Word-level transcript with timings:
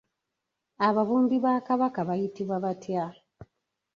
Ababumbi 0.87 1.37
ba 1.43 1.53
Kabaka 1.67 1.99
bayitibwa 2.07 2.55
batya? 2.63 3.03